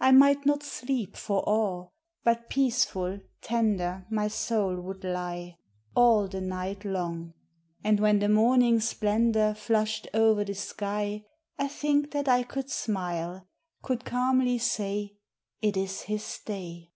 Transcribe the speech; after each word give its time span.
I 0.00 0.12
might 0.12 0.46
not 0.46 0.62
sleep 0.62 1.14
for 1.14 1.42
awe; 1.46 1.90
but 2.24 2.48
peaceful, 2.48 3.20
tendec 3.42 4.10
My 4.10 4.28
soul 4.28 4.80
would 4.80 5.04
lie 5.04 5.58
All 5.94 6.26
the 6.26 6.40
night 6.40 6.86
long; 6.86 7.34
and 7.84 8.00
when 8.00 8.20
the 8.20 8.30
morning 8.30 8.80
splen 8.80 9.32
dor 9.32 9.52
Flushed 9.52 10.08
o'er 10.14 10.42
the 10.42 10.54
sky, 10.54 11.26
I 11.58 11.68
think 11.68 12.12
that 12.12 12.28
I 12.28 12.44
could 12.44 12.70
smile— 12.70 13.46
could 13.82 14.06
calmly 14.06 14.56
say," 14.56 15.18
It 15.60 15.76
is 15.76 16.00
his 16.00 16.40
day." 16.42 16.88